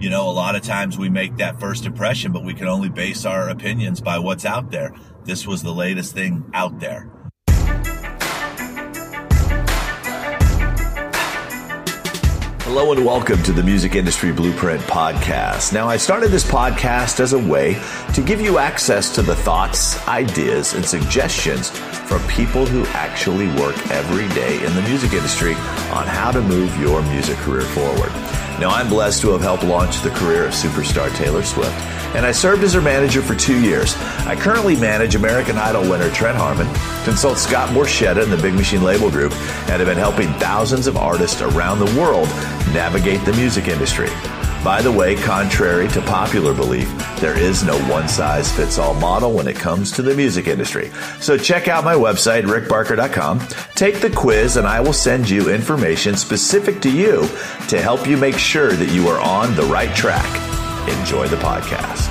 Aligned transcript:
you 0.00 0.08
know, 0.08 0.28
a 0.28 0.32
lot 0.32 0.56
of 0.56 0.62
times 0.62 0.96
we 0.98 1.10
make 1.10 1.36
that 1.36 1.60
first 1.60 1.84
impression, 1.84 2.32
but 2.32 2.42
we 2.42 2.54
can 2.54 2.66
only 2.66 2.88
base 2.88 3.26
our 3.26 3.50
opinions 3.50 4.00
by 4.00 4.18
what's 4.18 4.46
out 4.46 4.70
there. 4.70 4.94
This 5.24 5.46
was 5.46 5.62
the 5.62 5.74
latest 5.74 6.14
thing 6.14 6.50
out 6.54 6.80
there. 6.80 7.08
Hello 12.72 12.92
and 12.92 13.04
welcome 13.04 13.42
to 13.42 13.52
the 13.52 13.64
Music 13.64 13.96
Industry 13.96 14.30
Blueprint 14.30 14.80
Podcast. 14.82 15.72
Now, 15.72 15.88
I 15.88 15.96
started 15.96 16.28
this 16.28 16.48
podcast 16.48 17.18
as 17.18 17.32
a 17.32 17.38
way 17.38 17.76
to 18.14 18.22
give 18.22 18.40
you 18.40 18.58
access 18.58 19.12
to 19.16 19.22
the 19.22 19.34
thoughts, 19.34 20.06
ideas, 20.06 20.74
and 20.74 20.86
suggestions 20.86 21.70
from 21.70 22.24
people 22.28 22.64
who 22.64 22.86
actually 22.90 23.48
work 23.60 23.76
every 23.90 24.28
day 24.36 24.64
in 24.64 24.72
the 24.76 24.82
music 24.82 25.14
industry 25.14 25.54
on 25.90 26.06
how 26.06 26.30
to 26.30 26.40
move 26.40 26.78
your 26.78 27.02
music 27.02 27.36
career 27.38 27.62
forward. 27.62 28.12
Now, 28.60 28.70
I'm 28.70 28.88
blessed 28.88 29.22
to 29.22 29.32
have 29.32 29.40
helped 29.40 29.64
launch 29.64 30.00
the 30.02 30.10
career 30.10 30.46
of 30.46 30.52
superstar 30.52 31.12
Taylor 31.16 31.42
Swift, 31.42 31.74
and 32.14 32.26
I 32.26 32.32
served 32.32 32.62
as 32.62 32.74
her 32.74 32.80
manager 32.80 33.22
for 33.22 33.34
two 33.34 33.60
years. 33.60 33.94
I 34.26 34.36
currently 34.36 34.76
manage 34.76 35.14
American 35.14 35.56
Idol 35.56 35.82
winner 35.82 36.10
Trent 36.10 36.36
Harmon, 36.36 36.66
consult 37.04 37.38
Scott 37.38 37.70
Borchetta 37.70 38.22
and 38.22 38.32
the 38.32 38.40
Big 38.42 38.54
Machine 38.54 38.82
Label 38.82 39.10
Group, 39.10 39.32
and 39.32 39.80
have 39.80 39.86
been 39.86 39.96
helping 39.96 40.28
thousands 40.34 40.86
of 40.86 40.96
artists 40.96 41.40
around 41.40 41.78
the 41.78 42.00
world 42.00 42.28
navigate 42.72 43.24
the 43.24 43.32
music 43.34 43.68
industry. 43.68 44.08
By 44.62 44.82
the 44.82 44.92
way, 44.92 45.16
contrary 45.16 45.88
to 45.88 46.02
popular 46.02 46.52
belief, 46.52 46.86
there 47.18 47.38
is 47.38 47.64
no 47.64 47.78
one 47.90 48.08
size 48.08 48.52
fits 48.54 48.78
all 48.78 48.92
model 48.92 49.32
when 49.32 49.48
it 49.48 49.56
comes 49.56 49.90
to 49.92 50.02
the 50.02 50.14
music 50.14 50.48
industry. 50.48 50.90
So 51.18 51.38
check 51.38 51.66
out 51.66 51.82
my 51.82 51.94
website, 51.94 52.42
rickbarker.com, 52.42 53.40
take 53.74 54.00
the 54.00 54.10
quiz, 54.10 54.58
and 54.58 54.66
I 54.66 54.80
will 54.80 54.92
send 54.92 55.30
you 55.30 55.48
information 55.48 56.14
specific 56.14 56.82
to 56.82 56.90
you 56.90 57.26
to 57.68 57.80
help 57.80 58.06
you 58.06 58.18
make 58.18 58.36
sure 58.36 58.72
that 58.72 58.92
you 58.92 59.08
are 59.08 59.20
on 59.20 59.56
the 59.56 59.62
right 59.62 59.94
track. 59.96 60.49
Enjoy 60.98 61.28
the 61.28 61.36
podcast. 61.36 62.08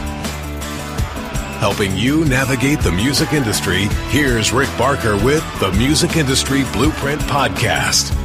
Helping 1.60 1.96
you 1.98 2.24
navigate 2.24 2.80
the 2.80 2.92
music 2.92 3.34
industry, 3.34 3.88
here's 4.08 4.54
Rick 4.54 4.70
Barker 4.78 5.18
with 5.18 5.44
the 5.60 5.72
Music 5.74 6.16
Industry 6.16 6.64
Blueprint 6.72 7.20
Podcast. 7.24 8.16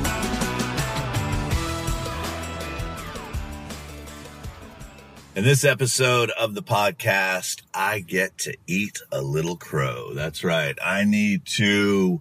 In 5.34 5.42
this 5.42 5.64
episode 5.64 6.30
of 6.38 6.54
the 6.54 6.62
podcast, 6.62 7.62
I 7.74 7.98
get 7.98 8.38
to 8.38 8.56
eat 8.68 9.02
a 9.10 9.20
little 9.20 9.56
crow. 9.56 10.14
That's 10.14 10.44
right. 10.44 10.78
I 10.80 11.02
need 11.02 11.44
to 11.56 12.20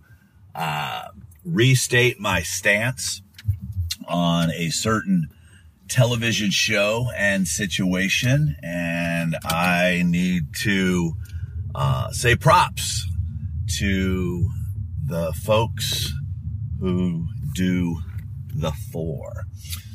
uh, 0.55 1.09
restate 1.45 2.19
my 2.19 2.41
stance 2.41 3.21
on 4.07 4.49
a 4.49 4.71
certain 4.71 5.29
television 5.89 6.49
show 6.51 7.07
and 7.15 7.47
situation, 7.47 8.55
and 8.63 9.35
I 9.45 10.03
need 10.05 10.53
to 10.63 11.13
uh, 11.75 12.11
say 12.11 12.35
props 12.35 13.07
to 13.79 14.49
the 15.05 15.33
folks 15.43 16.11
who 16.79 17.27
do 17.53 17.99
the 18.53 18.71
four. 18.91 19.45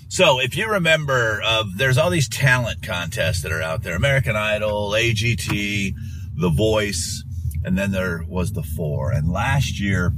So 0.09 0.41
if 0.41 0.57
you 0.57 0.69
remember, 0.69 1.41
uh, 1.45 1.65
there's 1.77 1.99
all 1.99 2.11
these 2.11 2.29
talent 2.29 2.83
contests 2.83 3.43
that 3.43 3.53
are 3.53 3.63
out 3.63 3.83
there: 3.83 3.97
American 3.97 4.37
Idol, 4.37 4.91
AGT, 4.91 5.95
The 6.35 6.51
Voice, 6.51 7.25
and 7.65 7.77
then 7.77 7.91
there 7.91 8.25
was 8.27 8.53
the 8.53 8.63
Four. 8.63 9.13
And 9.13 9.31
last 9.31 9.79
year, 9.79 10.13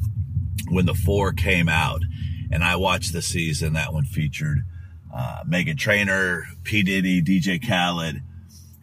when 0.68 0.86
the 0.86 0.94
Four 0.94 1.32
came 1.32 1.68
out, 1.68 2.02
and 2.50 2.62
I 2.62 2.76
watched 2.76 3.12
the 3.12 3.22
season, 3.22 3.72
that 3.74 3.92
one 3.92 4.04
featured 4.04 4.60
uh, 5.14 5.42
Meghan 5.48 5.78
Trainor, 5.78 6.46
P. 6.64 6.82
Diddy, 6.82 7.22
DJ 7.22 7.66
Khaled, 7.66 8.22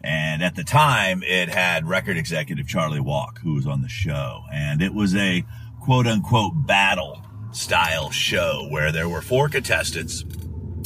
and 0.02 0.42
at 0.42 0.54
the 0.54 0.64
time, 0.64 1.22
it 1.22 1.48
had 1.48 1.88
record 1.88 2.16
executive 2.16 2.68
Charlie 2.68 3.00
Walk, 3.00 3.40
who 3.40 3.54
was 3.54 3.66
on 3.66 3.82
the 3.82 3.88
show, 3.88 4.44
and 4.52 4.80
it 4.80 4.94
was 4.94 5.14
a 5.16 5.44
quote 5.80 6.06
unquote 6.06 6.66
battle 6.66 7.22
style 7.52 8.10
show 8.10 8.66
where 8.70 8.92
there 8.92 9.08
were 9.08 9.22
four 9.22 9.48
contestants 9.48 10.22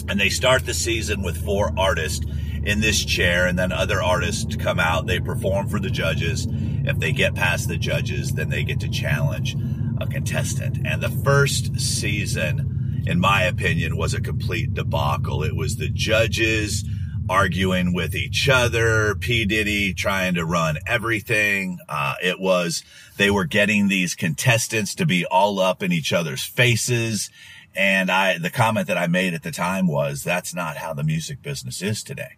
and 0.09 0.19
they 0.19 0.29
start 0.29 0.65
the 0.65 0.75
season 0.75 1.23
with 1.23 1.45
four 1.45 1.73
artists 1.77 2.25
in 2.65 2.81
this 2.81 3.05
chair 3.05 3.47
and 3.47 3.59
then 3.59 3.73
other 3.73 4.03
artists 4.03 4.57
come 4.57 4.79
out. 4.79 5.07
They 5.07 5.19
perform 5.19 5.69
for 5.69 5.81
the 5.81 5.91
judges. 5.91 6.47
If 6.51 6.99
they 6.99 7.13
get 7.13 7.35
past 7.35 7.69
the 7.69 7.77
judges 7.77 8.33
then 8.33 8.49
they 8.49 8.63
get 8.63 8.81
to 8.81 8.89
challenge 8.89 9.57
a 10.01 10.07
contestant. 10.07 10.79
And 10.87 11.03
the 11.03 11.11
first 11.11 11.81
season 11.81 12.72
in 13.07 13.21
my 13.21 13.43
opinion 13.43 13.97
was 13.97 14.15
a 14.15 14.21
complete 14.21 14.75
debacle 14.75 15.43
it 15.43 15.57
was 15.57 15.77
the 15.77 15.89
judges 15.89 16.85
arguing 17.29 17.93
with 17.95 18.15
each 18.15 18.49
other 18.49 19.15
p 19.15 19.45
diddy 19.45 19.95
trying 19.95 20.35
to 20.35 20.45
run 20.45 20.77
everything 20.87 21.79
uh, 21.89 22.15
it 22.23 22.41
was 22.41 22.83
they 23.17 23.31
were 23.31 23.45
getting 23.45 23.89
these 23.89 24.15
contestants 24.15 24.95
to 24.95 25.07
be 25.07 25.25
all 25.27 25.61
up 25.61 25.83
in 25.83 25.93
each 25.93 26.13
other's 26.13 26.45
faces 26.45 27.31
and 27.75 28.11
I, 28.11 28.39
the 28.39 28.51
comment 28.51 28.87
that 28.89 28.99
I 28.99 29.07
made 29.07 29.35
at 29.35 29.43
the 29.43 29.51
time 29.51 29.87
was 29.87 30.25
that's 30.25 30.55
not 30.55 30.77
how 30.77 30.93
the 30.93 31.05
music 31.05 31.43
business 31.43 31.81
is 31.81 32.03
today. 32.03 32.37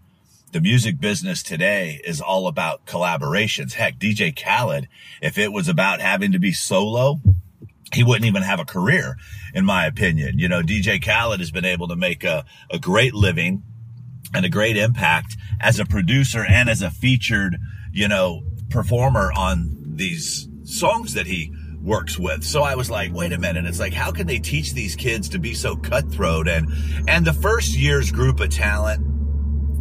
The 0.53 0.61
music 0.61 1.01
business 1.01 1.43
today 1.43 2.01
is 2.05 2.21
all 2.21 2.47
about 2.47 2.87
collaborations. 2.87 3.73
Heck, 3.73 3.99
DJ 3.99 4.35
Khaled, 4.35 4.87
if 5.21 5.37
it 5.37 5.53
was 5.53 5.69
about 5.69 6.01
having 6.01 6.31
to 6.31 6.39
be 6.39 6.53
solo, 6.53 7.21
he 7.95 8.05
wouldn't 8.05 8.27
even 8.27 8.43
have 8.43 8.61
a 8.61 8.65
career, 8.65 9.17
in 9.55 9.65
my 9.65 9.87
opinion. 9.87 10.39
You 10.39 10.49
know, 10.49 10.63
DJ 10.63 11.03
Khaled 11.03 11.41
has 11.41 11.51
been 11.51 11.65
able 11.65 11.89
to 11.89 11.97
make 11.97 12.25
a, 12.25 12.45
a 12.71 12.79
great 12.79 13.15
living 13.15 13.63
and 14.35 14.45
a 14.45 14.49
great 14.49 14.77
impact 14.77 15.37
as 15.61 15.79
a 15.79 15.85
producer 15.85 16.45
and 16.45 16.69
as 16.69 16.83
a 16.83 16.91
featured, 16.91 17.57
you 17.93 18.09
know, 18.09 18.43
performer 18.71 19.33
on 19.33 19.77
these 19.85 20.49
songs 20.65 21.15
that 21.15 21.27
he 21.27 21.55
works 21.81 22.19
with. 22.19 22.43
So 22.43 22.63
I 22.63 22.75
was 22.75 22.91
like, 22.91 23.13
wait 23.13 23.33
a 23.33 23.39
minute. 23.39 23.67
It's 23.67 23.79
like, 23.79 23.93
how 23.93 24.11
can 24.11 24.27
they 24.27 24.39
teach 24.39 24.73
these 24.73 24.97
kids 24.97 25.29
to 25.31 25.39
be 25.39 25.55
so 25.55 25.77
cutthroat? 25.77 26.49
And, 26.49 26.69
and 27.09 27.25
the 27.25 27.33
first 27.33 27.77
year's 27.77 28.11
group 28.11 28.41
of 28.41 28.51
talent, 28.51 29.07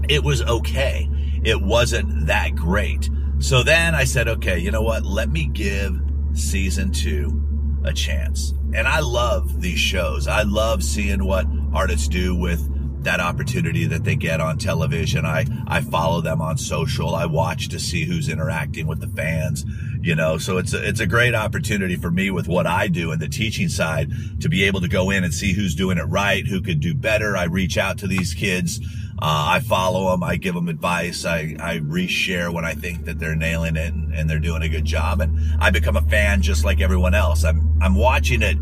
it 0.10 0.24
was 0.24 0.42
okay. 0.44 1.10
It 1.44 1.62
wasn't 1.62 2.28
that 2.28 2.56
great. 2.56 3.10
So 3.40 3.64
then 3.64 3.96
I 3.96 4.04
said, 4.04 4.28
okay, 4.28 4.60
you 4.60 4.70
know 4.70 4.82
what? 4.82 5.04
Let 5.04 5.30
me 5.30 5.48
give 5.48 6.00
season 6.34 6.92
two 6.92 7.44
a 7.84 7.94
chance. 7.94 8.54
And 8.74 8.88
I 8.88 9.00
love 9.00 9.62
these 9.62 9.80
shows. 9.80 10.28
I 10.28 10.44
love 10.44 10.84
seeing 10.84 11.26
what 11.26 11.46
artists 11.74 12.08
do 12.08 12.36
with 12.36 12.70
that 13.04 13.20
opportunity 13.20 13.86
that 13.86 14.04
they 14.04 14.16
get 14.16 14.40
on 14.40 14.58
television. 14.58 15.26
I, 15.26 15.46
I 15.68 15.82
follow 15.82 16.22
them 16.22 16.42
on 16.42 16.58
social. 16.58 17.16
I 17.16 17.26
watch 17.26 17.70
to 17.70 17.80
see 17.80 18.06
who's 18.06 18.30
interacting 18.30 18.88
with 18.88 19.02
the 19.02 19.08
fans, 19.08 19.66
you 20.02 20.16
know, 20.16 20.38
so 20.38 20.58
it's 20.58 20.74
a, 20.74 20.88
it's 20.88 21.00
a 21.00 21.06
great 21.06 21.36
opportunity 21.36 21.96
for 21.96 22.10
me 22.10 22.32
with 22.32 22.48
what 22.48 22.66
I 22.66 22.88
do 22.88 23.12
in 23.12 23.20
the 23.20 23.28
teaching 23.28 23.70
side 23.70 24.12
to 24.42 24.50
be 24.50 24.64
able 24.64 24.82
to 24.82 24.88
go 24.88 25.10
in 25.10 25.24
and 25.24 25.34
see 25.34 25.54
who's 25.54 25.76
doing 25.76 25.98
it 25.98 26.04
right, 26.04 26.48
who 26.48 26.62
could 26.62 26.80
do 26.80 26.94
better. 26.94 27.36
I 27.36 27.44
reach 27.44 27.78
out 27.78 27.98
to 28.00 28.08
these 28.08 28.34
kids. 28.34 28.80
Uh, 29.24 29.52
I 29.52 29.62
follow 29.62 30.12
them. 30.12 30.22
I 30.22 30.36
give 30.36 30.54
them 30.54 30.68
advice. 30.68 31.24
I, 31.24 31.56
I 31.58 31.78
reshare 31.78 32.54
when 32.54 32.66
I 32.66 32.74
think 32.74 33.06
that 33.06 33.20
they're 33.20 33.38
nailing 33.38 33.78
it 33.78 33.94
and, 33.94 34.14
and 34.14 34.30
they're 34.30 34.38
doing 34.38 34.64
a 34.64 34.68
good 34.68 34.84
job. 34.84 35.22
And 35.22 35.40
I 35.62 35.70
become 35.70 35.96
a 35.96 36.02
fan 36.02 36.42
just 36.42 36.66
like 36.66 36.82
everyone 36.82 37.14
else. 37.14 37.46
I'm, 37.46 37.80
I'm 37.82 37.96
watching 37.96 38.42
it 38.42 38.58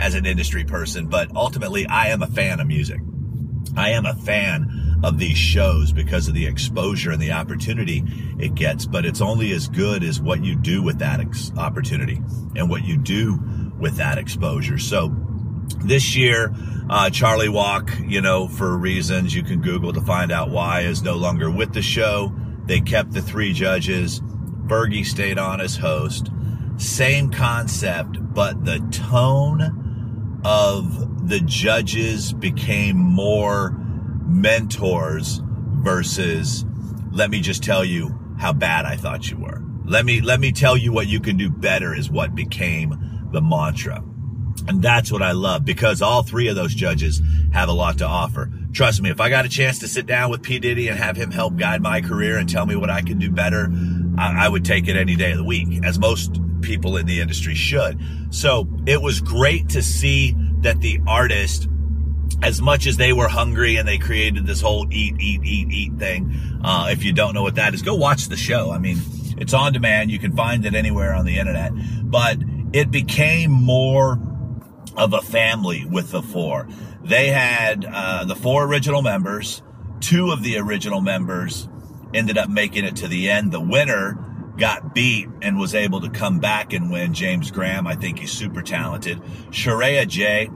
as 0.00 0.16
an 0.16 0.26
industry 0.26 0.64
person, 0.64 1.06
but 1.06 1.30
ultimately 1.36 1.86
I 1.86 2.08
am 2.08 2.24
a 2.24 2.26
fan 2.26 2.58
of 2.58 2.66
music. 2.66 3.00
I 3.76 3.90
am 3.90 4.04
a 4.04 4.14
fan 4.14 4.98
of 5.04 5.16
these 5.16 5.38
shows 5.38 5.92
because 5.92 6.26
of 6.26 6.34
the 6.34 6.44
exposure 6.44 7.12
and 7.12 7.22
the 7.22 7.30
opportunity 7.30 8.02
it 8.36 8.56
gets, 8.56 8.86
but 8.86 9.06
it's 9.06 9.20
only 9.20 9.52
as 9.52 9.68
good 9.68 10.02
as 10.02 10.20
what 10.20 10.44
you 10.44 10.56
do 10.56 10.82
with 10.82 10.98
that 10.98 11.20
ex- 11.20 11.52
opportunity 11.56 12.20
and 12.56 12.68
what 12.68 12.84
you 12.84 12.96
do 12.96 13.38
with 13.78 13.94
that 13.98 14.18
exposure. 14.18 14.76
So 14.76 15.14
this 15.78 16.16
year, 16.16 16.54
uh, 16.88 17.10
Charlie 17.10 17.48
Walk, 17.48 17.92
you 18.04 18.20
know, 18.20 18.48
for 18.48 18.76
reasons 18.76 19.34
you 19.34 19.42
can 19.42 19.60
Google 19.60 19.92
to 19.92 20.00
find 20.00 20.32
out 20.32 20.50
why, 20.50 20.82
is 20.82 21.02
no 21.02 21.16
longer 21.16 21.50
with 21.50 21.72
the 21.72 21.82
show. 21.82 22.32
They 22.66 22.80
kept 22.80 23.12
the 23.12 23.22
three 23.22 23.52
judges. 23.52 24.20
Fergie 24.66 25.04
stayed 25.04 25.38
on 25.38 25.60
as 25.60 25.76
host. 25.76 26.30
Same 26.76 27.30
concept, 27.30 28.18
but 28.34 28.64
the 28.64 28.78
tone 28.90 30.40
of 30.44 31.28
the 31.28 31.40
judges 31.40 32.32
became 32.32 32.96
more 32.96 33.76
mentors 34.26 35.40
versus 35.44 36.64
let 37.12 37.30
me 37.30 37.40
just 37.40 37.62
tell 37.62 37.84
you 37.84 38.18
how 38.38 38.52
bad 38.52 38.86
I 38.86 38.96
thought 38.96 39.30
you 39.30 39.36
were. 39.38 39.62
Let 39.84 40.04
me 40.04 40.20
let 40.20 40.40
me 40.40 40.52
tell 40.52 40.76
you 40.76 40.92
what 40.92 41.08
you 41.08 41.20
can 41.20 41.36
do 41.36 41.50
better 41.50 41.94
is 41.94 42.10
what 42.10 42.34
became 42.34 43.28
the 43.32 43.42
mantra. 43.42 44.04
And 44.70 44.80
that's 44.80 45.10
what 45.10 45.20
I 45.20 45.32
love 45.32 45.64
because 45.64 46.00
all 46.00 46.22
three 46.22 46.46
of 46.46 46.54
those 46.54 46.72
judges 46.72 47.20
have 47.52 47.68
a 47.68 47.72
lot 47.72 47.98
to 47.98 48.06
offer. 48.06 48.52
Trust 48.72 49.02
me, 49.02 49.10
if 49.10 49.20
I 49.20 49.28
got 49.28 49.44
a 49.44 49.48
chance 49.48 49.80
to 49.80 49.88
sit 49.88 50.06
down 50.06 50.30
with 50.30 50.42
P. 50.42 50.60
Diddy 50.60 50.86
and 50.86 50.96
have 50.96 51.16
him 51.16 51.32
help 51.32 51.56
guide 51.56 51.82
my 51.82 52.00
career 52.00 52.38
and 52.38 52.48
tell 52.48 52.66
me 52.66 52.76
what 52.76 52.88
I 52.88 53.02
can 53.02 53.18
do 53.18 53.32
better, 53.32 53.68
I, 54.16 54.46
I 54.46 54.48
would 54.48 54.64
take 54.64 54.86
it 54.86 54.94
any 54.94 55.16
day 55.16 55.32
of 55.32 55.38
the 55.38 55.44
week, 55.44 55.84
as 55.84 55.98
most 55.98 56.38
people 56.60 56.96
in 56.96 57.06
the 57.06 57.20
industry 57.20 57.56
should. 57.56 58.00
So 58.30 58.68
it 58.86 59.02
was 59.02 59.20
great 59.20 59.70
to 59.70 59.82
see 59.82 60.36
that 60.60 60.80
the 60.80 61.00
artist 61.04 61.66
as 62.42 62.62
much 62.62 62.86
as 62.86 62.96
they 62.96 63.12
were 63.12 63.26
hungry 63.26 63.74
and 63.74 63.88
they 63.88 63.98
created 63.98 64.46
this 64.46 64.60
whole 64.60 64.86
eat, 64.92 65.20
eat, 65.20 65.42
eat, 65.42 65.68
eat 65.72 65.98
thing. 65.98 66.32
Uh, 66.62 66.90
if 66.92 67.02
you 67.02 67.12
don't 67.12 67.34
know 67.34 67.42
what 67.42 67.56
that 67.56 67.74
is, 67.74 67.82
go 67.82 67.96
watch 67.96 68.28
the 68.28 68.36
show. 68.36 68.70
I 68.70 68.78
mean, 68.78 68.98
it's 69.36 69.52
on 69.52 69.72
demand. 69.72 70.12
You 70.12 70.20
can 70.20 70.36
find 70.36 70.64
it 70.64 70.76
anywhere 70.76 71.12
on 71.12 71.24
the 71.24 71.38
internet, 71.38 71.72
but 72.04 72.38
it 72.72 72.92
became 72.92 73.50
more 73.50 74.29
of 74.96 75.12
a 75.12 75.20
family 75.20 75.84
with 75.84 76.10
the 76.10 76.22
four. 76.22 76.68
They 77.02 77.28
had 77.28 77.84
uh, 77.84 78.24
the 78.24 78.36
four 78.36 78.64
original 78.64 79.02
members. 79.02 79.62
Two 80.00 80.30
of 80.30 80.42
the 80.42 80.58
original 80.58 81.00
members 81.00 81.68
ended 82.14 82.38
up 82.38 82.48
making 82.48 82.84
it 82.84 82.96
to 82.96 83.08
the 83.08 83.30
end. 83.30 83.52
The 83.52 83.60
winner 83.60 84.52
got 84.56 84.94
beat 84.94 85.28
and 85.42 85.58
was 85.58 85.74
able 85.74 86.00
to 86.02 86.10
come 86.10 86.38
back 86.38 86.72
and 86.72 86.90
win. 86.90 87.14
James 87.14 87.50
Graham, 87.50 87.86
I 87.86 87.94
think 87.94 88.18
he's 88.18 88.32
super 88.32 88.62
talented. 88.62 89.20
Sharaya 89.50 90.06
J, 90.06 90.50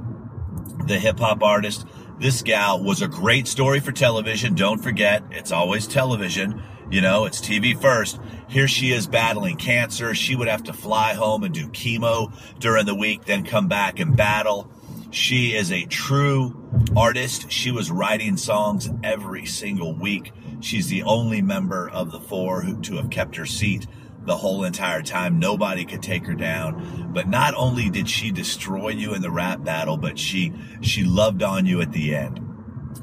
the 0.87 0.99
hip 0.99 1.19
hop 1.19 1.43
artist. 1.43 1.87
This 2.19 2.43
gal 2.43 2.83
was 2.83 3.03
a 3.03 3.09
great 3.09 3.49
story 3.49 3.81
for 3.81 3.93
television. 3.93 4.55
Don't 4.55 4.83
forget, 4.83 5.25
it's 5.31 5.51
always 5.51 5.87
television. 5.87 6.63
You 6.95 7.01
know, 7.01 7.25
it's 7.25 7.41
TV 7.41 7.77
first. 7.77 8.21
Here 8.47 8.69
she 8.69 8.93
is 8.93 9.09
battling 9.09 9.57
cancer. 9.57 10.15
She 10.15 10.37
would 10.37 10.47
have 10.47 10.63
to 10.63 10.73
fly 10.73 11.15
home 11.15 11.43
and 11.43 11.53
do 11.53 11.67
chemo 11.67 12.33
during 12.61 12.87
the 12.87 12.95
week, 12.95 13.25
then 13.25 13.43
come 13.43 13.67
back 13.67 13.99
and 13.99 14.17
battle. 14.17 14.71
She 15.11 15.57
is 15.57 15.73
a 15.73 15.87
true 15.87 16.55
artist. 16.97 17.51
She 17.51 17.73
was 17.73 17.91
writing 17.91 18.37
songs 18.37 18.89
every 19.03 19.45
single 19.45 19.93
week. 19.93 20.31
She's 20.61 20.87
the 20.87 21.03
only 21.03 21.43
member 21.43 21.91
of 21.91 22.13
the 22.13 22.21
four 22.21 22.63
who, 22.63 22.81
to 22.83 22.95
have 22.99 23.11
kept 23.11 23.35
her 23.35 23.47
seat 23.47 23.89
the 24.25 24.37
whole 24.37 24.63
entire 24.63 25.03
time. 25.03 25.41
Nobody 25.41 25.85
could 25.85 26.01
take 26.01 26.25
her 26.27 26.35
down. 26.35 27.11
But 27.13 27.27
not 27.27 27.55
only 27.57 27.91
did 27.91 28.09
she 28.09 28.31
destroy 28.31 28.91
you 28.91 29.15
in 29.15 29.21
the 29.21 29.33
rap 29.33 29.65
battle, 29.65 29.97
but 29.97 30.17
she, 30.17 30.53
she 30.81 31.03
loved 31.03 31.43
on 31.43 31.67
you 31.67 31.81
at 31.81 31.91
the 31.91 32.15
end. 32.15 32.41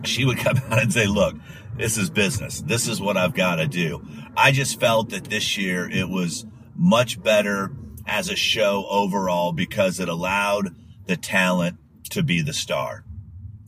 She 0.03 0.23
would 0.23 0.37
come 0.37 0.55
out 0.69 0.81
and 0.81 0.93
say, 0.93 1.07
look, 1.07 1.35
this 1.81 1.97
is 1.97 2.11
business. 2.11 2.61
This 2.61 2.87
is 2.87 3.01
what 3.01 3.17
I've 3.17 3.33
got 3.33 3.55
to 3.55 3.65
do. 3.65 4.05
I 4.37 4.51
just 4.51 4.79
felt 4.79 5.09
that 5.09 5.23
this 5.23 5.57
year 5.57 5.89
it 5.89 6.09
was 6.09 6.45
much 6.75 7.21
better 7.23 7.71
as 8.05 8.29
a 8.29 8.35
show 8.35 8.85
overall 8.87 9.51
because 9.51 9.99
it 9.99 10.07
allowed 10.07 10.75
the 11.07 11.17
talent 11.17 11.79
to 12.11 12.21
be 12.21 12.43
the 12.43 12.53
star. 12.53 13.03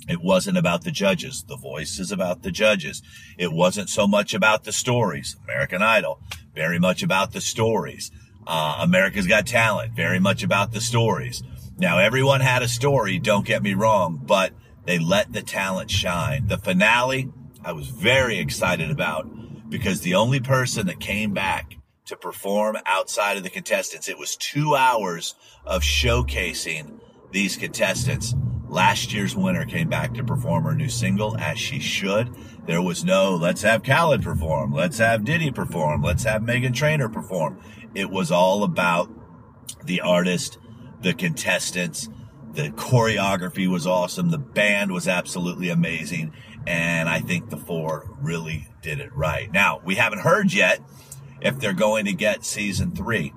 It 0.08 0.22
wasn't 0.22 0.60
about 0.60 0.84
the 0.84 0.92
judges. 0.92 1.44
The 1.48 1.58
voice 1.58 1.98
is 1.98 2.12
about 2.12 2.44
the 2.44 2.52
judges. 2.52 3.02
It 3.36 3.52
wasn't 3.52 3.90
so 3.90 4.08
much 4.08 4.36
about 4.36 4.64
the 4.64 4.74
stories. 4.74 5.36
American 5.46 5.82
Idol, 5.82 6.20
very 6.54 6.78
much 6.78 7.02
about 7.02 7.34
the 7.34 7.42
stories. 7.42 8.12
Uh, 8.46 8.78
America's 8.80 9.26
Got 9.26 9.48
Talent, 9.48 9.96
very 9.96 10.20
much 10.20 10.44
about 10.44 10.72
the 10.72 10.82
stories. 10.82 11.42
Now, 11.80 11.98
everyone 11.98 12.42
had 12.42 12.62
a 12.62 12.68
story, 12.68 13.18
don't 13.18 13.48
get 13.48 13.64
me 13.64 13.74
wrong, 13.74 14.22
but 14.24 14.54
they 14.86 15.00
let 15.00 15.34
the 15.34 15.42
talent 15.42 15.90
shine. 15.90 16.46
The 16.46 16.60
finale, 16.60 17.32
I 17.66 17.72
was 17.72 17.88
very 17.88 18.40
excited 18.40 18.92
about 18.92 19.70
because 19.70 20.02
the 20.02 20.16
only 20.16 20.40
person 20.40 20.88
that 20.88 21.00
came 21.00 21.34
back 21.34 21.78
to 22.06 22.18
perform 22.18 22.78
outside 22.86 23.38
of 23.38 23.44
the 23.44 23.50
contestants, 23.50 24.10
it 24.10 24.18
was 24.18 24.36
two 24.36 24.76
hours 24.76 25.36
of 25.66 25.82
showcasing 25.82 27.00
these 27.32 27.56
contestants. 27.56 28.36
Last 28.68 29.14
year's 29.14 29.36
winner 29.36 29.66
came 29.66 29.88
back 29.88 30.14
to 30.16 30.24
perform 30.24 30.66
her 30.66 30.76
new 30.76 30.90
single 30.90 31.38
as 31.38 31.58
she 31.58 31.80
should. 31.80 32.36
There 32.66 32.82
was 32.82 33.06
no, 33.06 33.36
let's 33.36 33.62
have 33.62 33.84
Khaled 33.84 34.24
perform. 34.24 34.74
Let's 34.74 34.98
have 34.98 35.24
Diddy 35.24 35.52
perform. 35.52 36.02
Let's 36.02 36.24
have 36.24 36.42
Meghan 36.42 36.74
Trainor 36.74 37.08
perform. 37.08 37.60
It 37.96 38.10
was 38.10 38.32
all 38.32 38.64
about 38.64 39.10
the 39.86 40.02
artist, 40.02 40.58
the 41.02 41.14
contestants. 41.14 42.10
The 42.54 42.70
choreography 42.70 43.68
was 43.68 43.88
awesome. 43.88 44.30
The 44.30 44.38
band 44.38 44.92
was 44.92 45.08
absolutely 45.08 45.70
amazing. 45.70 46.34
And 46.68 47.10
I 47.10 47.20
think 47.20 47.50
the 47.50 47.58
four 47.58 48.10
really 48.22 48.68
did 48.82 49.00
it 49.00 49.14
right. 49.16 49.52
Now, 49.52 49.82
we 49.84 49.96
haven't 49.96 50.20
heard 50.20 50.54
yet 50.54 50.80
if 51.42 51.60
they're 51.60 51.74
going 51.74 52.06
to 52.06 52.14
get 52.14 52.46
season 52.46 52.96
three, 52.96 53.34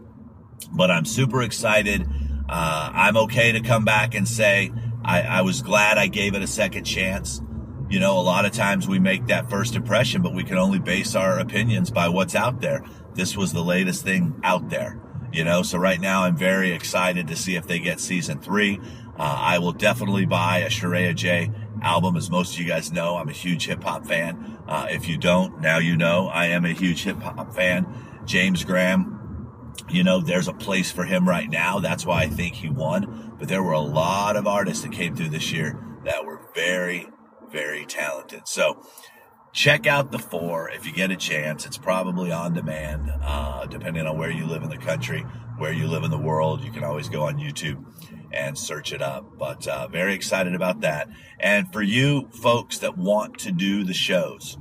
but 0.70 0.90
I'm 0.90 1.04
super 1.04 1.42
excited. 1.42 2.06
Uh, 2.48 2.90
I'm 2.92 3.16
okay 3.16 3.52
to 3.52 3.60
come 3.60 3.84
back 3.84 4.14
and 4.14 4.28
say 4.28 4.72
I, 5.04 5.22
I 5.22 5.40
was 5.42 5.62
glad 5.62 5.98
I 5.98 6.06
gave 6.06 6.34
it 6.34 6.42
a 6.42 6.46
second 6.46 6.84
chance. 6.84 7.40
You 7.88 8.00
know, 8.00 8.18
a 8.18 8.22
lot 8.22 8.44
of 8.44 8.52
times 8.52 8.86
we 8.86 8.98
make 8.98 9.26
that 9.26 9.48
first 9.48 9.76
impression, 9.76 10.22
but 10.22 10.34
we 10.34 10.44
can 10.44 10.58
only 10.58 10.78
base 10.78 11.14
our 11.14 11.38
opinions 11.38 11.90
by 11.90 12.08
what's 12.08 12.34
out 12.34 12.60
there. 12.60 12.84
This 13.14 13.36
was 13.36 13.52
the 13.52 13.62
latest 13.62 14.04
thing 14.04 14.38
out 14.42 14.68
there, 14.68 15.00
you 15.32 15.44
know. 15.44 15.62
So 15.62 15.78
right 15.78 16.00
now, 16.00 16.24
I'm 16.24 16.36
very 16.36 16.72
excited 16.72 17.28
to 17.28 17.36
see 17.36 17.54
if 17.56 17.66
they 17.66 17.78
get 17.78 18.00
season 18.00 18.40
three. 18.40 18.80
Uh, 19.18 19.36
I 19.38 19.58
will 19.58 19.72
definitely 19.72 20.26
buy 20.26 20.58
a 20.58 20.68
Sharaya 20.68 21.14
J 21.14 21.50
album. 21.82 22.16
As 22.16 22.30
most 22.30 22.54
of 22.54 22.60
you 22.60 22.66
guys 22.66 22.92
know, 22.92 23.16
I'm 23.16 23.28
a 23.28 23.32
huge 23.32 23.66
hip 23.66 23.82
hop 23.82 24.06
fan. 24.06 24.58
Uh, 24.66 24.86
if 24.90 25.08
you 25.08 25.16
don't, 25.16 25.60
now 25.60 25.78
you 25.78 25.96
know 25.96 26.28
I 26.28 26.46
am 26.46 26.64
a 26.64 26.72
huge 26.72 27.04
hip 27.04 27.20
hop 27.22 27.54
fan. 27.54 27.86
James 28.24 28.64
Graham, 28.64 29.16
you 29.88 30.02
know, 30.04 30.20
there's 30.20 30.48
a 30.48 30.52
place 30.52 30.90
for 30.90 31.04
him 31.04 31.28
right 31.28 31.48
now. 31.48 31.78
That's 31.78 32.04
why 32.04 32.22
I 32.22 32.28
think 32.28 32.54
he 32.54 32.68
won. 32.68 33.34
But 33.38 33.48
there 33.48 33.62
were 33.62 33.72
a 33.72 33.80
lot 33.80 34.36
of 34.36 34.46
artists 34.46 34.82
that 34.82 34.92
came 34.92 35.14
through 35.14 35.30
this 35.30 35.52
year 35.52 35.78
that 36.04 36.24
were 36.24 36.40
very, 36.54 37.08
very 37.50 37.84
talented. 37.86 38.48
So 38.48 38.82
check 39.56 39.86
out 39.86 40.12
the 40.12 40.18
four 40.18 40.68
if 40.68 40.86
you 40.86 40.92
get 40.92 41.10
a 41.10 41.16
chance. 41.16 41.64
It's 41.64 41.78
probably 41.78 42.30
on 42.30 42.52
demand, 42.52 43.10
uh, 43.22 43.64
depending 43.64 44.06
on 44.06 44.18
where 44.18 44.30
you 44.30 44.46
live 44.46 44.62
in 44.62 44.68
the 44.68 44.76
country, 44.76 45.22
where 45.56 45.72
you 45.72 45.88
live 45.88 46.04
in 46.04 46.10
the 46.10 46.18
world. 46.18 46.62
You 46.62 46.70
can 46.70 46.84
always 46.84 47.08
go 47.08 47.22
on 47.22 47.38
YouTube 47.38 47.82
and 48.32 48.56
search 48.56 48.92
it 48.92 49.00
up. 49.00 49.38
But 49.38 49.66
uh, 49.66 49.88
very 49.88 50.14
excited 50.14 50.54
about 50.54 50.82
that. 50.82 51.08
And 51.40 51.72
for 51.72 51.80
you 51.80 52.28
folks 52.28 52.78
that 52.80 52.98
want 52.98 53.38
to 53.40 53.50
do 53.50 53.82
the 53.82 53.94
shows, 53.94 54.58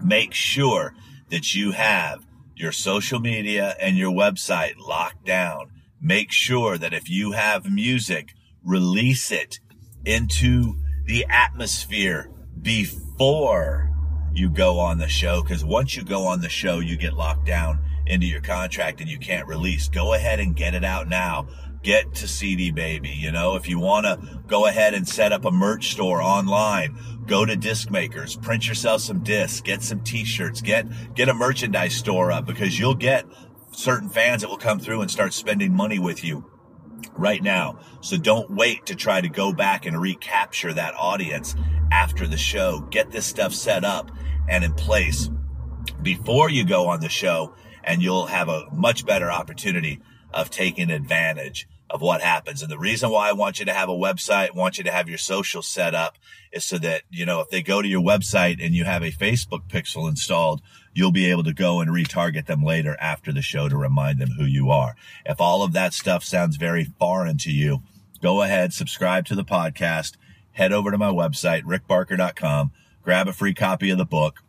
make 0.00 0.32
sure 0.32 0.94
that 1.30 1.52
you 1.56 1.72
have 1.72 2.24
your 2.54 2.70
social 2.70 3.18
media 3.18 3.74
and 3.80 3.96
your 3.96 4.12
website 4.12 4.78
locked 4.78 5.26
down. 5.26 5.72
Make 6.00 6.30
sure 6.30 6.78
that 6.78 6.94
if 6.94 7.10
you 7.10 7.32
have 7.32 7.68
music, 7.68 8.32
release 8.62 9.32
it 9.32 9.58
into 10.04 10.76
the 11.04 11.26
atmosphere 11.28 12.30
before 12.62 13.93
you 14.34 14.50
go 14.50 14.78
on 14.78 14.98
the 14.98 15.08
show. 15.08 15.42
Cause 15.42 15.64
once 15.64 15.96
you 15.96 16.04
go 16.04 16.26
on 16.26 16.40
the 16.40 16.48
show, 16.48 16.80
you 16.80 16.96
get 16.96 17.14
locked 17.14 17.46
down 17.46 17.80
into 18.06 18.26
your 18.26 18.40
contract 18.40 19.00
and 19.00 19.08
you 19.08 19.18
can't 19.18 19.46
release. 19.48 19.88
Go 19.88 20.14
ahead 20.14 20.40
and 20.40 20.54
get 20.54 20.74
it 20.74 20.84
out 20.84 21.08
now 21.08 21.46
get 21.84 22.14
to 22.14 22.26
CD 22.26 22.72
Baby. 22.72 23.10
You 23.10 23.30
know, 23.30 23.54
if 23.54 23.68
you 23.68 23.78
want 23.78 24.06
to 24.06 24.40
go 24.48 24.66
ahead 24.66 24.94
and 24.94 25.06
set 25.06 25.32
up 25.32 25.44
a 25.44 25.50
merch 25.52 25.92
store 25.92 26.20
online, 26.20 26.98
go 27.26 27.44
to 27.44 27.54
disc 27.54 27.90
makers, 27.90 28.34
print 28.34 28.66
yourself 28.66 29.02
some 29.02 29.22
discs, 29.22 29.60
get 29.60 29.82
some 29.82 30.00
t-shirts, 30.00 30.62
get, 30.62 31.14
get 31.14 31.28
a 31.28 31.34
merchandise 31.34 31.94
store 31.94 32.32
up 32.32 32.46
because 32.46 32.78
you'll 32.78 32.94
get 32.94 33.26
certain 33.70 34.08
fans 34.08 34.42
that 34.42 34.48
will 34.48 34.56
come 34.56 34.80
through 34.80 35.02
and 35.02 35.10
start 35.10 35.32
spending 35.32 35.72
money 35.72 35.98
with 35.98 36.24
you 36.24 36.50
right 37.16 37.42
now. 37.42 37.78
So 38.00 38.16
don't 38.16 38.50
wait 38.50 38.86
to 38.86 38.94
try 38.94 39.20
to 39.20 39.28
go 39.28 39.52
back 39.52 39.86
and 39.86 40.00
recapture 40.00 40.72
that 40.72 40.94
audience 40.94 41.54
after 41.92 42.26
the 42.26 42.36
show. 42.36 42.80
Get 42.90 43.10
this 43.10 43.26
stuff 43.26 43.54
set 43.54 43.84
up 43.84 44.10
and 44.48 44.64
in 44.64 44.74
place 44.74 45.30
before 46.02 46.50
you 46.50 46.64
go 46.64 46.88
on 46.88 47.00
the 47.00 47.08
show 47.08 47.54
and 47.82 48.02
you'll 48.02 48.26
have 48.26 48.48
a 48.48 48.66
much 48.72 49.06
better 49.06 49.30
opportunity 49.30 50.00
of 50.32 50.50
taking 50.50 50.90
advantage 50.90 51.68
of 51.90 52.00
what 52.00 52.22
happens. 52.22 52.62
And 52.62 52.70
the 52.70 52.78
reason 52.78 53.10
why 53.10 53.28
I 53.28 53.32
want 53.32 53.58
you 53.58 53.66
to 53.66 53.72
have 53.72 53.88
a 53.88 53.94
website, 53.94 54.54
want 54.54 54.78
you 54.78 54.84
to 54.84 54.90
have 54.90 55.08
your 55.08 55.18
social 55.18 55.62
set 55.62 55.94
up 55.94 56.18
is 56.52 56.64
so 56.64 56.78
that, 56.78 57.02
you 57.10 57.26
know, 57.26 57.40
if 57.40 57.50
they 57.50 57.62
go 57.62 57.82
to 57.82 57.88
your 57.88 58.02
website 58.02 58.64
and 58.64 58.74
you 58.74 58.84
have 58.84 59.02
a 59.02 59.12
Facebook 59.12 59.68
pixel 59.68 60.08
installed, 60.08 60.62
you'll 60.94 61.12
be 61.12 61.30
able 61.30 61.44
to 61.44 61.52
go 61.52 61.80
and 61.80 61.90
retarget 61.90 62.46
them 62.46 62.62
later 62.62 62.96
after 63.00 63.32
the 63.32 63.42
show 63.42 63.68
to 63.68 63.76
remind 63.76 64.18
them 64.18 64.30
who 64.38 64.44
you 64.44 64.70
are. 64.70 64.94
If 65.26 65.40
all 65.40 65.62
of 65.62 65.72
that 65.72 65.92
stuff 65.92 66.24
sounds 66.24 66.56
very 66.56 66.84
foreign 66.84 67.36
to 67.38 67.50
you, 67.50 67.82
go 68.22 68.42
ahead, 68.42 68.72
subscribe 68.72 69.26
to 69.26 69.34
the 69.34 69.44
podcast, 69.44 70.16
head 70.52 70.72
over 70.72 70.90
to 70.90 70.98
my 70.98 71.10
website, 71.10 71.64
rickbarker.com, 71.64 72.70
grab 73.02 73.28
a 73.28 73.32
free 73.32 73.54
copy 73.54 73.90
of 73.90 73.98
the 73.98 74.04
book. 74.04 74.40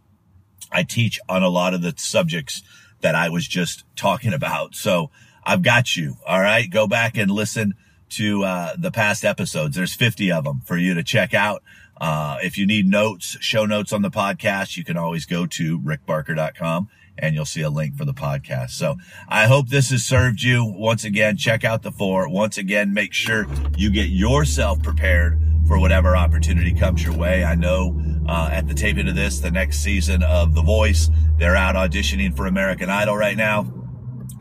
I 0.71 0.83
teach 0.83 1.19
on 1.27 1.43
a 1.43 1.49
lot 1.49 1.73
of 1.73 1.81
the 1.81 1.93
subjects 1.97 2.61
that 3.01 3.15
I 3.15 3.29
was 3.29 3.47
just 3.47 3.83
talking 3.95 4.33
about. 4.33 4.75
So 4.75 5.11
I've 5.45 5.61
got 5.61 5.95
you. 5.95 6.15
All 6.25 6.41
right. 6.41 6.69
Go 6.69 6.87
back 6.87 7.17
and 7.17 7.29
listen 7.29 7.75
to 8.09 8.43
uh, 8.43 8.75
the 8.77 8.91
past 8.91 9.23
episodes. 9.23 9.75
There's 9.75 9.93
50 9.93 10.31
of 10.31 10.43
them 10.43 10.61
for 10.65 10.77
you 10.77 10.93
to 10.93 11.03
check 11.03 11.33
out. 11.33 11.63
Uh, 11.99 12.37
if 12.41 12.57
you 12.57 12.65
need 12.65 12.87
notes, 12.87 13.37
show 13.39 13.65
notes 13.65 13.93
on 13.93 14.01
the 14.01 14.11
podcast, 14.11 14.77
you 14.77 14.83
can 14.83 14.97
always 14.97 15.25
go 15.25 15.45
to 15.45 15.79
rickbarker.com 15.79 16.89
and 17.17 17.33
you'll 17.33 17.45
see 17.45 17.61
a 17.61 17.69
link 17.69 17.95
for 17.95 18.03
the 18.03 18.13
podcast. 18.13 18.71
So 18.71 18.97
I 19.29 19.47
hope 19.47 19.69
this 19.69 19.91
has 19.91 20.03
served 20.03 20.41
you. 20.41 20.65
Once 20.65 21.05
again, 21.05 21.37
check 21.37 21.63
out 21.63 21.81
the 21.81 21.91
four. 21.91 22.27
Once 22.27 22.57
again, 22.57 22.93
make 22.93 23.13
sure 23.13 23.47
you 23.77 23.89
get 23.89 24.09
yourself 24.09 24.83
prepared 24.83 25.39
for 25.65 25.79
whatever 25.79 26.17
opportunity 26.17 26.73
comes 26.73 27.03
your 27.03 27.15
way. 27.17 27.43
I 27.45 27.55
know 27.55 27.99
uh, 28.27 28.49
at 28.51 28.67
the 28.67 28.73
taping 28.73 29.07
of 29.07 29.15
this, 29.15 29.39
the 29.39 29.49
next 29.49 29.79
season 29.79 30.21
of 30.23 30.53
The 30.53 30.61
Voice, 30.61 31.09
they're 31.37 31.55
out 31.55 31.75
auditioning 31.75 32.35
for 32.35 32.45
American 32.45 32.89
Idol 32.89 33.15
right 33.15 33.37
now 33.37 33.71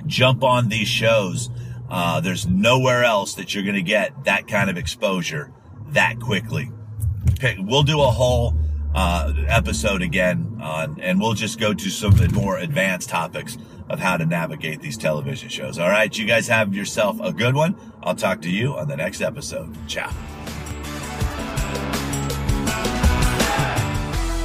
jump 0.06 0.42
on 0.42 0.68
these 0.68 0.88
shows. 0.88 1.50
Uh, 1.88 2.20
there's 2.20 2.46
nowhere 2.46 3.04
else 3.04 3.34
that 3.34 3.54
you're 3.54 3.64
going 3.64 3.74
to 3.74 3.82
get 3.82 4.24
that 4.24 4.46
kind 4.46 4.70
of 4.70 4.76
exposure 4.76 5.52
that 5.88 6.18
quickly. 6.20 6.70
Pick, 7.38 7.58
we'll 7.60 7.82
do 7.82 8.00
a 8.00 8.10
whole 8.10 8.54
uh, 8.94 9.32
episode 9.48 10.02
again 10.02 10.58
on, 10.60 11.00
and 11.00 11.20
we'll 11.20 11.34
just 11.34 11.58
go 11.58 11.74
to 11.74 11.90
some 11.90 12.12
of 12.12 12.18
the 12.18 12.28
more 12.28 12.58
advanced 12.58 13.08
topics 13.08 13.58
of 13.88 13.98
how 13.98 14.16
to 14.16 14.24
navigate 14.24 14.80
these 14.80 14.96
television 14.96 15.48
shows. 15.48 15.78
All 15.78 15.90
right, 15.90 16.16
you 16.16 16.26
guys 16.26 16.48
have 16.48 16.74
yourself 16.74 17.20
a 17.20 17.32
good 17.32 17.54
one. 17.54 17.76
I'll 18.02 18.14
talk 18.14 18.40
to 18.42 18.50
you 18.50 18.74
on 18.74 18.88
the 18.88 18.96
next 18.96 19.20
episode. 19.20 19.76
Ciao. 19.88 20.10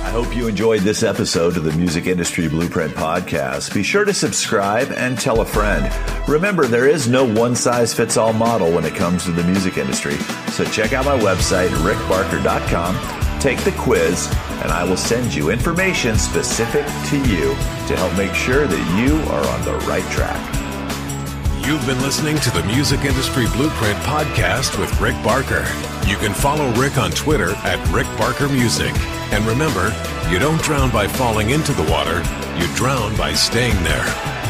I 0.09 0.11
hope 0.11 0.35
you 0.35 0.47
enjoyed 0.47 0.81
this 0.81 1.03
episode 1.03 1.55
of 1.55 1.63
the 1.63 1.71
Music 1.73 2.07
Industry 2.07 2.49
Blueprint 2.49 2.95
Podcast. 2.95 3.75
Be 3.75 3.83
sure 3.83 4.05
to 4.05 4.11
subscribe 4.11 4.91
and 4.93 5.15
tell 5.15 5.41
a 5.41 5.45
friend. 5.45 5.87
Remember, 6.27 6.65
there 6.65 6.87
is 6.87 7.07
no 7.07 7.23
one 7.23 7.55
size 7.55 7.93
fits 7.93 8.17
all 8.17 8.33
model 8.33 8.71
when 8.71 8.85
it 8.85 8.95
comes 8.95 9.25
to 9.25 9.31
the 9.31 9.43
music 9.43 9.77
industry. 9.77 10.15
So 10.49 10.65
check 10.65 10.93
out 10.93 11.05
my 11.05 11.15
website, 11.15 11.69
rickbarker.com, 11.85 13.39
take 13.39 13.59
the 13.59 13.71
quiz, 13.73 14.27
and 14.63 14.71
I 14.71 14.83
will 14.83 14.97
send 14.97 15.31
you 15.31 15.51
information 15.51 16.17
specific 16.17 16.87
to 17.09 17.17
you 17.29 17.49
to 17.85 17.95
help 17.95 18.17
make 18.17 18.33
sure 18.33 18.65
that 18.65 18.99
you 18.99 19.15
are 19.31 19.45
on 19.45 19.63
the 19.63 19.75
right 19.85 20.09
track. 20.11 20.43
You've 21.67 21.85
been 21.85 22.01
listening 22.01 22.39
to 22.39 22.49
the 22.49 22.63
Music 22.63 23.01
Industry 23.01 23.45
Blueprint 23.53 23.99
podcast 23.99 24.79
with 24.79 24.99
Rick 24.99 25.23
Barker. 25.23 25.67
You 26.07 26.17
can 26.17 26.33
follow 26.33 26.67
Rick 26.81 26.97
on 26.97 27.11
Twitter 27.11 27.51
at 27.57 27.77
Rick 27.93 28.07
Barker 28.17 28.49
Music. 28.49 28.95
And 29.31 29.45
remember, 29.45 29.93
you 30.29 30.39
don't 30.39 30.61
drown 30.61 30.91
by 30.91 31.07
falling 31.07 31.51
into 31.51 31.73
the 31.73 31.83
water, 31.83 32.23
you 32.57 32.67
drown 32.75 33.15
by 33.15 33.33
staying 33.33 33.83
there. 33.83 34.48